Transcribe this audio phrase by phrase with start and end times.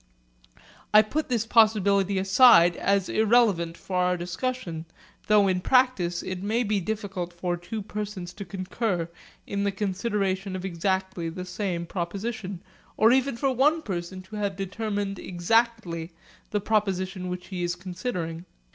[0.95, 4.85] I put this possibility aside as irrelevant for our discussion,
[5.27, 9.09] though in practice it may be difficult for two persons to concur
[9.45, 12.63] in the consideration of exactly the same proposition,
[12.97, 16.09] or even for one person to have determined exactly
[16.49, 18.45] the proposition which he is considering.